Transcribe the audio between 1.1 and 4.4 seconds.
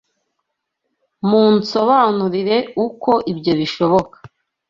Munsobanurire uko ibyo bishoboka.